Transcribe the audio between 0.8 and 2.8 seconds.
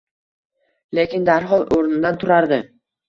.Lekin darhol o‘rnidan turardi.